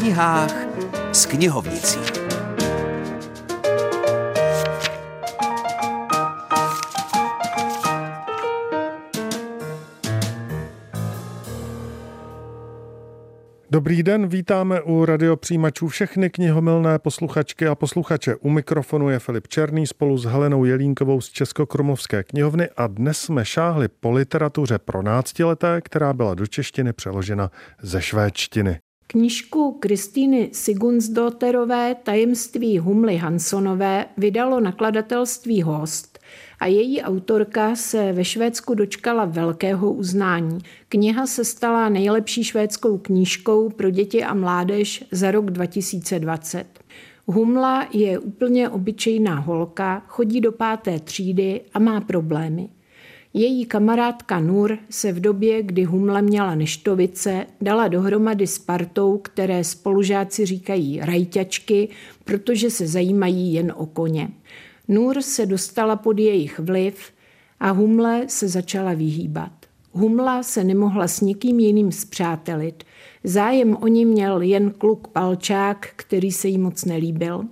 knihách 0.00 0.54
s 1.12 1.26
knihovnicí. 1.26 1.98
Dobrý 13.70 14.02
den, 14.02 14.28
vítáme 14.28 14.80
u 14.80 15.04
radiopřijímačů 15.04 15.88
všechny 15.88 16.30
knihomilné 16.30 16.98
posluchačky 16.98 17.66
a 17.66 17.74
posluchače. 17.74 18.36
U 18.36 18.50
mikrofonu 18.50 19.08
je 19.08 19.18
Filip 19.18 19.48
Černý 19.48 19.86
spolu 19.86 20.18
s 20.18 20.24
Helenou 20.24 20.64
Jelínkovou 20.64 21.20
z 21.20 21.28
Českokromovské 21.28 22.22
knihovny 22.22 22.68
a 22.76 22.86
dnes 22.86 23.18
jsme 23.18 23.44
šáhli 23.44 23.88
po 23.88 24.10
literatuře 24.10 24.78
pro 24.78 25.02
náctileté, 25.02 25.80
která 25.80 26.12
byla 26.12 26.34
do 26.34 26.46
češtiny 26.46 26.92
přeložena 26.92 27.50
ze 27.82 28.02
švédštiny. 28.02 28.80
Knižku 29.12 29.76
Kristýny 29.80 30.50
Sigunsdoterové 30.52 31.94
Tajemství 31.94 32.78
Humly 32.78 33.16
Hansonové 33.16 34.06
vydalo 34.16 34.60
nakladatelství 34.60 35.62
Host 35.62 36.18
a 36.60 36.66
její 36.66 37.02
autorka 37.02 37.76
se 37.76 38.12
ve 38.12 38.24
Švédsku 38.24 38.74
dočkala 38.74 39.24
velkého 39.24 39.92
uznání. 39.92 40.58
Kniha 40.88 41.26
se 41.26 41.44
stala 41.44 41.88
nejlepší 41.88 42.44
švédskou 42.44 42.98
knížkou 42.98 43.68
pro 43.68 43.90
děti 43.90 44.24
a 44.24 44.34
mládež 44.34 45.04
za 45.10 45.30
rok 45.30 45.50
2020. 45.50 46.66
Humla 47.26 47.88
je 47.92 48.18
úplně 48.18 48.68
obyčejná 48.68 49.38
holka, 49.38 50.02
chodí 50.06 50.40
do 50.40 50.52
páté 50.52 51.00
třídy 51.00 51.60
a 51.74 51.78
má 51.78 52.00
problémy. 52.00 52.68
Její 53.34 53.66
kamarádka 53.66 54.40
Nur 54.40 54.78
se 54.90 55.12
v 55.12 55.20
době, 55.20 55.62
kdy 55.62 55.84
Humla 55.84 56.20
měla 56.20 56.54
neštovice, 56.54 57.46
dala 57.60 57.88
dohromady 57.88 58.46
s 58.46 58.58
partou, 58.58 59.18
které 59.18 59.64
spolužáci 59.64 60.46
říkají 60.46 61.00
rajťačky, 61.00 61.88
protože 62.24 62.70
se 62.70 62.86
zajímají 62.86 63.52
jen 63.52 63.72
o 63.76 63.86
koně. 63.86 64.28
Nur 64.88 65.22
se 65.22 65.46
dostala 65.46 65.96
pod 65.96 66.18
jejich 66.18 66.58
vliv 66.58 67.12
a 67.60 67.70
Humle 67.70 68.24
se 68.28 68.48
začala 68.48 68.94
vyhýbat. 68.94 69.52
Humla 69.92 70.42
se 70.42 70.64
nemohla 70.64 71.08
s 71.08 71.20
nikým 71.20 71.60
jiným 71.60 71.92
zpřátelit. 71.92 72.84
Zájem 73.24 73.76
o 73.76 73.86
ní 73.86 74.04
měl 74.04 74.40
jen 74.40 74.70
kluk 74.70 75.08
Palčák, 75.08 75.88
který 75.96 76.32
se 76.32 76.48
jí 76.48 76.58
moc 76.58 76.84
nelíbil. 76.84 77.44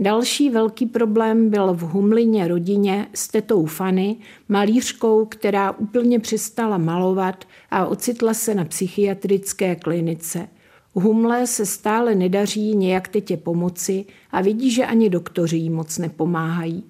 Další 0.00 0.50
velký 0.50 0.86
problém 0.86 1.50
byl 1.50 1.74
v 1.74 1.80
Humlině 1.80 2.48
rodině 2.48 3.06
s 3.14 3.28
tetou 3.28 3.66
Fany, 3.66 4.16
malířkou, 4.48 5.24
která 5.24 5.70
úplně 5.70 6.18
přestala 6.18 6.78
malovat 6.78 7.44
a 7.70 7.86
ocitla 7.86 8.34
se 8.34 8.54
na 8.54 8.64
psychiatrické 8.64 9.76
klinice– 9.76 10.48
Humle 10.94 11.46
se 11.46 11.66
stále 11.66 12.14
nedaří 12.14 12.76
nějak 12.76 13.08
tetě 13.08 13.36
pomoci 13.36 14.04
a 14.30 14.40
vidí, 14.40 14.70
že 14.70 14.86
ani 14.86 15.10
doktoři 15.10 15.56
jí 15.56 15.70
moc 15.70 15.98
nepomáhají. 15.98 16.84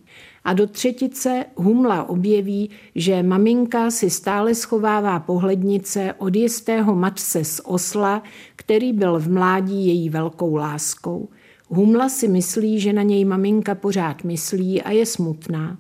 A 0.45 0.53
do 0.53 0.67
třetice 0.67 1.45
Humla 1.57 2.09
objeví, 2.09 2.71
že 2.95 3.23
maminka 3.23 3.91
si 3.91 4.11
stále 4.11 4.55
schovává 4.55 5.21
pohlednice 5.21 6.15
od 6.19 6.37
jistého 6.37 6.95
matce 6.95 7.45
z 7.45 7.61
Osla, 7.65 8.23
který 8.57 8.93
byl 8.93 9.19
v 9.19 9.31
mládí 9.31 9.87
její 9.87 10.11
velkou 10.11 10.55
láskou. 10.55 11.29
Humla 11.73 12.09
si 12.09 12.29
myslí, 12.29 12.81
že 12.81 12.93
na 12.93 13.03
něj 13.03 13.25
maminka 13.25 13.75
pořád 13.75 14.25
myslí 14.25 14.83
a 14.83 14.91
je 14.91 15.07
smutná. 15.07 15.79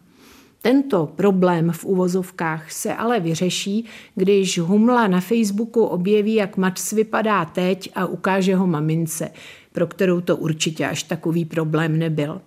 Tento 0.62 1.06
problém 1.16 1.72
v 1.72 1.84
uvozovkách 1.84 2.72
se 2.72 2.94
ale 2.94 3.20
vyřeší, 3.20 3.84
když 4.14 4.58
Humla 4.58 5.06
na 5.06 5.20
Facebooku 5.20 5.84
objeví, 5.84 6.34
jak 6.34 6.56
Max 6.56 6.92
vypadá 6.92 7.44
teď 7.44 7.90
a 7.94 8.06
ukáže 8.06 8.56
ho 8.56 8.66
mamince, 8.66 9.30
pro 9.72 9.86
kterou 9.86 10.20
to 10.20 10.36
určitě 10.36 10.86
až 10.86 11.02
takový 11.02 11.44
problém 11.44 11.98
nebyl. 11.98 12.40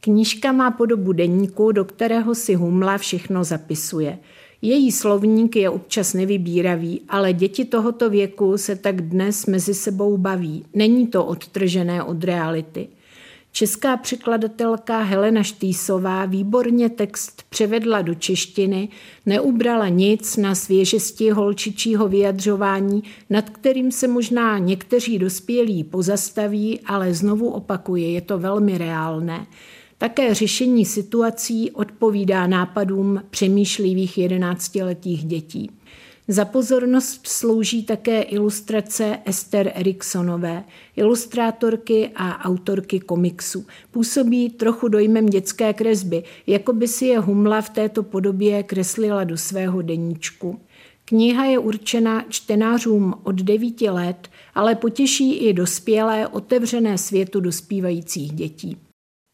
Knížka 0.00 0.52
má 0.52 0.70
podobu 0.70 1.12
deníku, 1.12 1.72
do 1.72 1.84
kterého 1.84 2.34
si 2.34 2.54
Humla 2.54 2.98
všechno 2.98 3.44
zapisuje. 3.44 4.18
Její 4.64 4.92
slovník 4.92 5.56
je 5.56 5.70
občas 5.70 6.14
nevybíravý, 6.14 7.00
ale 7.08 7.32
děti 7.32 7.64
tohoto 7.64 8.10
věku 8.10 8.58
se 8.58 8.76
tak 8.76 9.02
dnes 9.02 9.46
mezi 9.46 9.74
sebou 9.74 10.16
baví. 10.16 10.64
Není 10.74 11.06
to 11.06 11.24
odtržené 11.24 12.02
od 12.02 12.24
reality. 12.24 12.88
Česká 13.52 13.96
překladatelka 13.96 15.02
Helena 15.02 15.42
Štýsová 15.42 16.26
výborně 16.26 16.88
text 16.88 17.42
převedla 17.48 18.02
do 18.02 18.14
češtiny, 18.14 18.88
neubrala 19.26 19.88
nic 19.88 20.36
na 20.36 20.54
svěžesti 20.54 21.30
holčičího 21.30 22.08
vyjadřování, 22.08 23.02
nad 23.30 23.50
kterým 23.50 23.92
se 23.92 24.08
možná 24.08 24.58
někteří 24.58 25.18
dospělí 25.18 25.84
pozastaví, 25.84 26.80
ale 26.80 27.14
znovu 27.14 27.50
opakuje, 27.50 28.10
je 28.10 28.20
to 28.20 28.38
velmi 28.38 28.78
reálné. 28.78 29.46
Také 30.04 30.34
řešení 30.34 30.84
situací 30.84 31.70
odpovídá 31.70 32.46
nápadům 32.46 33.22
přemýšlivých 33.30 34.18
jedenáctiletých 34.18 35.24
dětí. 35.24 35.70
Za 36.28 36.44
pozornost 36.44 37.26
slouží 37.26 37.82
také 37.82 38.22
ilustrace 38.22 39.18
Ester 39.24 39.72
Eriksonové, 39.74 40.64
ilustrátorky 40.96 42.10
a 42.16 42.44
autorky 42.44 43.00
komiksu. 43.00 43.66
Působí 43.90 44.50
trochu 44.50 44.88
dojmem 44.88 45.26
dětské 45.26 45.72
kresby, 45.72 46.22
jako 46.46 46.72
by 46.72 46.88
si 46.88 47.06
je 47.06 47.18
Humla 47.18 47.60
v 47.60 47.70
této 47.70 48.02
podobě 48.02 48.62
kreslila 48.62 49.24
do 49.24 49.36
svého 49.36 49.82
deníčku. 49.82 50.60
Kniha 51.04 51.44
je 51.44 51.58
určena 51.58 52.24
čtenářům 52.28 53.14
od 53.22 53.34
9 53.34 53.80
let, 53.80 54.28
ale 54.54 54.74
potěší 54.74 55.36
i 55.36 55.52
dospělé 55.52 56.28
otevřené 56.28 56.98
světu 56.98 57.40
dospívajících 57.40 58.32
dětí. 58.32 58.76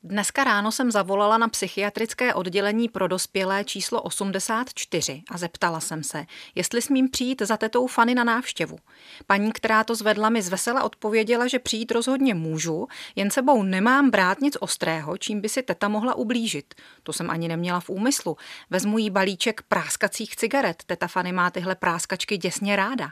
Dneska 0.02 0.44
ráno 0.44 0.72
jsem 0.72 0.90
zavolala 0.90 1.38
na 1.38 1.48
psychiatrické 1.48 2.34
oddělení 2.34 2.88
pro 2.88 3.08
dospělé 3.08 3.64
číslo 3.64 4.02
84 4.02 5.22
a 5.30 5.38
zeptala 5.38 5.80
jsem 5.80 6.02
se, 6.02 6.26
jestli 6.54 6.82
smím 6.82 7.10
přijít 7.10 7.42
za 7.42 7.56
tetou 7.56 7.86
Fany 7.86 8.14
na 8.14 8.24
návštěvu. 8.24 8.78
Paní, 9.26 9.52
která 9.52 9.84
to 9.84 9.94
zvedla, 9.94 10.28
mi 10.28 10.42
zvesela 10.42 10.82
odpověděla, 10.82 11.46
že 11.46 11.58
přijít 11.58 11.92
rozhodně 11.92 12.34
můžu, 12.34 12.86
jen 13.16 13.30
sebou 13.30 13.62
nemám 13.62 14.10
brát 14.10 14.40
nic 14.40 14.56
ostrého, 14.60 15.16
čím 15.16 15.40
by 15.40 15.48
si 15.48 15.62
teta 15.62 15.88
mohla 15.88 16.14
ublížit. 16.14 16.74
To 17.02 17.12
jsem 17.12 17.30
ani 17.30 17.48
neměla 17.48 17.80
v 17.80 17.90
úmyslu. 17.90 18.36
Vezmu 18.70 18.98
jí 18.98 19.10
balíček 19.10 19.62
práskacích 19.62 20.36
cigaret. 20.36 20.82
Teta 20.86 21.08
Fany 21.08 21.32
má 21.32 21.50
tyhle 21.50 21.74
práskačky 21.74 22.36
děsně 22.36 22.76
ráda. 22.76 23.08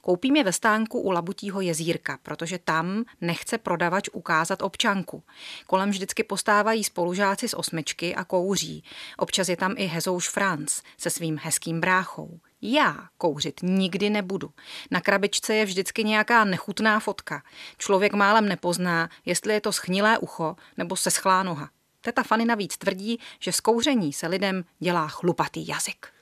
Koupím 0.00 0.36
je 0.36 0.44
ve 0.44 0.52
stánku 0.52 1.00
u 1.00 1.10
Labutího 1.10 1.60
jezírka, 1.60 2.18
protože 2.22 2.58
tam 2.58 3.04
nechce 3.20 3.58
prodavač 3.58 4.08
ukázat 4.12 4.62
občanku. 4.62 5.22
Kolem 5.66 5.90
vždycky 5.90 6.24
postávají 6.24 6.84
spolužáci 6.84 7.48
z 7.48 7.54
osmičky 7.54 8.14
a 8.14 8.24
kouří. 8.24 8.84
Občas 9.16 9.48
je 9.48 9.56
tam 9.56 9.74
i 9.76 9.86
Hezouš 9.86 10.28
Franc 10.28 10.80
se 10.98 11.10
svým 11.10 11.38
hezkým 11.42 11.80
bráchou. 11.80 12.40
Já 12.62 13.08
kouřit 13.18 13.60
nikdy 13.62 14.10
nebudu. 14.10 14.50
Na 14.90 15.00
krabičce 15.00 15.54
je 15.54 15.64
vždycky 15.64 16.04
nějaká 16.04 16.44
nechutná 16.44 17.00
fotka. 17.00 17.42
Člověk 17.78 18.14
málem 18.14 18.48
nepozná, 18.48 19.10
jestli 19.24 19.54
je 19.54 19.60
to 19.60 19.72
schnilé 19.72 20.18
ucho 20.18 20.56
nebo 20.76 20.96
seschlá 20.96 21.42
noha. 21.42 21.70
Teta 22.00 22.22
Fany 22.22 22.44
navíc 22.44 22.76
tvrdí, 22.76 23.18
že 23.38 23.52
z 23.52 23.60
kouření 23.60 24.12
se 24.12 24.26
lidem 24.26 24.64
dělá 24.78 25.08
chlupatý 25.08 25.68
jazyk. 25.68 26.17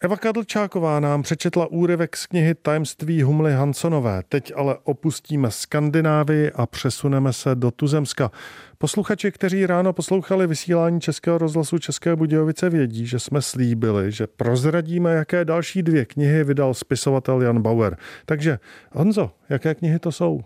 Eva 0.00 0.16
Kadlčáková 0.16 1.00
nám 1.00 1.22
přečetla 1.22 1.66
úryvek 1.66 2.16
z 2.16 2.26
knihy 2.26 2.54
Tajemství 2.54 3.22
Humly 3.22 3.52
Hansonové. 3.52 4.22
Teď 4.28 4.52
ale 4.56 4.78
opustíme 4.84 5.50
Skandinávii 5.50 6.50
a 6.54 6.66
přesuneme 6.66 7.32
se 7.32 7.54
do 7.54 7.70
Tuzemska. 7.70 8.30
Posluchači, 8.78 9.32
kteří 9.32 9.66
ráno 9.66 9.92
poslouchali 9.92 10.46
vysílání 10.46 11.00
Českého 11.00 11.38
rozhlasu 11.38 11.78
České 11.78 12.16
Budějovice, 12.16 12.70
vědí, 12.70 13.06
že 13.06 13.18
jsme 13.18 13.42
slíbili, 13.42 14.12
že 14.12 14.26
prozradíme, 14.26 15.14
jaké 15.14 15.44
další 15.44 15.82
dvě 15.82 16.04
knihy 16.04 16.44
vydal 16.44 16.74
spisovatel 16.74 17.42
Jan 17.42 17.62
Bauer. 17.62 17.96
Takže 18.26 18.58
Honzo, 18.92 19.30
jaké 19.48 19.74
knihy 19.74 19.98
to 19.98 20.12
jsou? 20.12 20.40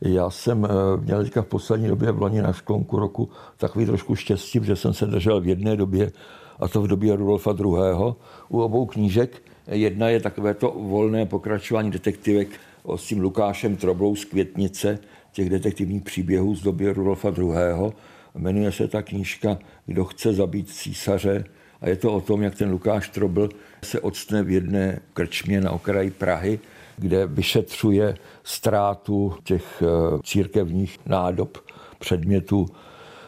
Já 0.00 0.30
jsem 0.30 0.64
eh, 0.64 0.68
měl 1.00 1.22
teďka 1.24 1.42
v 1.42 1.46
poslední 1.46 1.88
době 1.88 2.12
v 2.12 2.22
loni 2.22 2.42
na 2.42 2.52
sklonku 2.52 2.98
roku 2.98 3.30
takový 3.56 3.86
trošku 3.86 4.14
štěstí, 4.14 4.60
že 4.62 4.76
jsem 4.76 4.94
se 4.94 5.06
držel 5.06 5.40
v 5.40 5.46
jedné 5.46 5.76
době 5.76 6.12
a 6.58 6.68
to 6.68 6.82
v 6.82 6.88
době 6.88 7.16
Rudolfa 7.16 7.50
II. 7.50 8.14
u 8.48 8.60
obou 8.60 8.86
knížek. 8.86 9.42
Jedna 9.66 10.08
je 10.08 10.20
takové 10.20 10.54
to 10.54 10.70
volné 10.70 11.26
pokračování 11.26 11.90
detektivek 11.90 12.48
s 12.96 13.06
tím 13.06 13.20
Lukášem 13.20 13.76
Troblou 13.76 14.16
z 14.16 14.24
Květnice, 14.24 14.98
těch 15.32 15.50
detektivních 15.50 16.02
příběhů 16.02 16.54
z 16.54 16.62
doby 16.62 16.92
Rudolfa 16.92 17.28
II. 17.38 17.92
Jmenuje 18.34 18.72
se 18.72 18.88
ta 18.88 19.02
knížka 19.02 19.58
Kdo 19.86 20.04
chce 20.04 20.32
zabít 20.32 20.70
císaře 20.70 21.44
a 21.80 21.88
je 21.88 21.96
to 21.96 22.12
o 22.12 22.20
tom, 22.20 22.42
jak 22.42 22.54
ten 22.54 22.70
Lukáš 22.70 23.08
Trobl 23.08 23.48
se 23.84 24.00
odstne 24.00 24.42
v 24.42 24.50
jedné 24.50 25.00
krčmě 25.12 25.60
na 25.60 25.70
okraji 25.70 26.10
Prahy, 26.10 26.58
kde 26.96 27.26
vyšetřuje 27.26 28.14
ztrátu 28.44 29.34
těch 29.44 29.82
eh, 29.82 30.18
církevních 30.24 30.98
nádob, 31.06 31.58
předmětů 31.98 32.66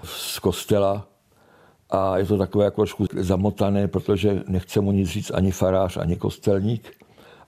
z 0.04 0.38
kostela 0.38 1.08
a 1.90 2.18
je 2.18 2.24
to 2.24 2.38
takové 2.38 2.64
jako 2.64 2.80
trošku 2.80 3.06
zamotané, 3.16 3.88
protože 3.88 4.42
nechce 4.48 4.80
mu 4.80 4.92
nic 4.92 5.08
říct 5.08 5.30
ani 5.34 5.50
farář, 5.50 5.96
ani 5.96 6.16
kostelník. 6.16 6.92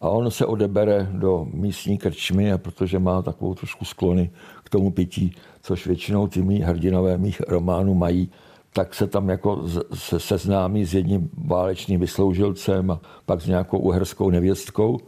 a 0.00 0.08
on 0.08 0.30
se 0.30 0.46
odebere 0.46 1.08
do 1.12 1.46
místní 1.52 1.98
krčmy, 1.98 2.52
protože 2.58 2.98
má 2.98 3.22
takovou 3.22 3.54
trošku 3.54 3.84
sklony 3.84 4.30
k 4.64 4.70
tomu 4.70 4.90
pití, 4.90 5.34
což 5.62 5.86
většinou 5.86 6.26
ty 6.26 6.42
mý 6.42 6.60
hrdinové 6.60 7.18
mých 7.18 7.40
románů 7.40 7.94
mají, 7.94 8.30
tak 8.72 8.94
se 8.94 9.06
tam 9.06 9.28
jako 9.28 9.64
se 9.94 10.20
seznámí 10.20 10.84
s 10.84 10.94
jedním 10.94 11.30
válečným 11.44 12.00
vysloužilcem 12.00 12.90
a 12.90 13.00
pak 13.26 13.40
s 13.40 13.46
nějakou 13.46 13.78
uherskou 13.78 14.30
nevěstkou. 14.30 14.98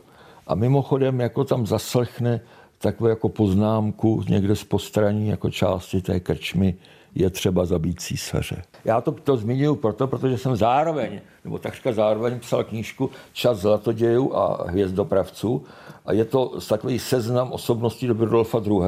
A 0.47 0.55
mimochodem 0.55 1.21
jako 1.21 1.45
tam 1.45 1.67
zaslechne 1.67 2.41
takovou 2.79 3.09
jako 3.09 3.29
poznámku 3.29 4.25
někde 4.29 4.57
z 4.57 4.65
postraní 4.65 5.29
jako 5.29 5.51
části 5.51 6.01
té 6.01 6.21
krčmy, 6.21 6.75
je 7.15 7.31
třeba 7.31 7.65
zabít 7.65 8.01
císaře. 8.01 8.63
Já 8.85 9.01
to, 9.01 9.13
to 9.13 9.37
zmiňuji 9.37 9.77
proto, 9.77 10.07
protože 10.07 10.39
jsem 10.39 10.57
zároveň, 10.57 11.21
nebo 11.45 11.59
takřka 11.59 11.93
zároveň 11.93 12.41
psal 12.41 12.65
knížku 12.65 13.11
Čas 13.33 13.59
zlatodějů 13.59 14.37
a 14.37 14.71
hvězdopravců 14.71 15.65
a 16.07 16.13
je 16.13 16.25
to 16.25 16.59
takový 16.69 16.99
seznam 16.99 17.53
osobností 17.53 18.07
do 18.07 18.15
Rudolfa 18.15 18.63
II., 18.67 18.83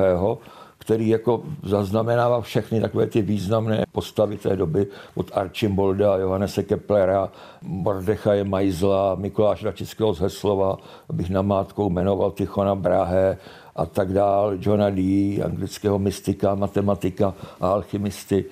který 0.79 1.09
jako 1.09 1.43
zaznamenává 1.62 2.41
všechny 2.41 2.81
takové 2.81 3.06
ty 3.06 3.23
významné 3.23 3.85
postavy 3.93 4.37
té 4.37 4.56
doby 4.56 4.87
od 5.15 5.31
Archimbolda, 5.35 6.17
Johannese 6.17 6.62
Keplera, 6.62 7.29
Mordechaje 7.62 8.44
Majzla, 8.44 9.15
Mikuláše 9.15 9.67
Račického 9.67 10.15
z 10.15 10.21
Heslova, 10.21 10.76
abych 11.09 11.31
namátkou 11.31 11.91
jmenoval 11.91 12.31
Tichona 12.31 12.75
Brahe, 12.75 13.38
a 13.76 13.87
tak 13.87 14.12
dál, 14.12 14.53
Johna 14.61 14.91
Dee, 14.91 15.43
anglického 15.43 15.99
mystika, 15.99 16.55
matematika 16.55 17.35
a 17.61 17.69
alchymisty. 17.69 18.44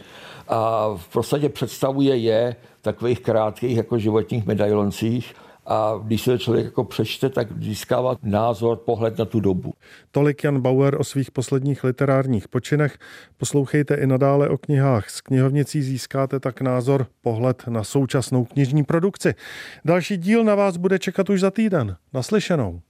A 0.48 0.88
v 0.96 1.12
podstatě 1.12 1.48
představuje 1.48 2.16
je 2.16 2.56
takových 2.82 3.20
krátkých 3.20 3.76
jako 3.76 3.98
životních 3.98 4.46
medailoncích, 4.46 5.34
a 5.66 6.00
když 6.02 6.22
se 6.22 6.38
člověk 6.38 6.64
jako 6.64 6.84
přečte, 6.84 7.28
tak 7.28 7.62
získává 7.62 8.16
názor, 8.22 8.76
pohled 8.76 9.18
na 9.18 9.24
tu 9.24 9.40
dobu. 9.40 9.74
Tolik 10.10 10.44
Jan 10.44 10.60
Bauer 10.60 11.00
o 11.00 11.04
svých 11.04 11.30
posledních 11.30 11.84
literárních 11.84 12.48
počinech. 12.48 12.98
Poslouchejte 13.36 13.94
i 13.94 14.06
nadále 14.06 14.48
o 14.48 14.58
knihách. 14.58 15.10
S 15.10 15.20
knihovnicí 15.20 15.82
získáte 15.82 16.40
tak 16.40 16.60
názor, 16.60 17.06
pohled 17.20 17.66
na 17.68 17.84
současnou 17.84 18.44
knižní 18.44 18.84
produkci. 18.84 19.34
Další 19.84 20.16
díl 20.16 20.44
na 20.44 20.54
vás 20.54 20.76
bude 20.76 20.98
čekat 20.98 21.30
už 21.30 21.40
za 21.40 21.50
týden. 21.50 21.96
Naslyšenou. 22.12 22.80